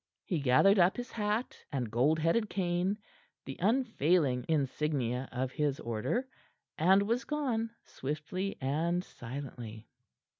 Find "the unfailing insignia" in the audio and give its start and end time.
3.45-5.29